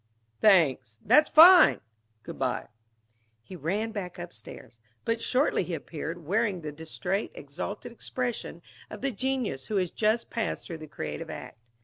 [0.41, 0.97] Thanks.
[1.05, 1.79] That's fine!
[2.23, 2.69] Good by."
[3.43, 4.79] He ran back upstairs.
[5.05, 10.31] But shortly he appeared, wearing the distrait, exalted expression of the genius who has just
[10.31, 11.59] passed through the creative act.